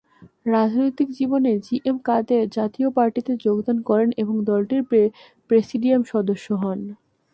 রাজনৈতিক 0.47 1.07
জীবনে 1.17 1.51
জিএম 1.65 1.97
কাদের 2.05 2.43
জাতীয় 2.57 2.89
পার্টিতে 2.97 3.33
যোগদান 3.45 3.77
করেন 3.89 4.09
এবং 4.17 4.35
দলটির 4.49 4.81
প্রেসিডিয়াম 5.49 6.01
সদস্য 6.11 6.47
হন। 6.61 6.79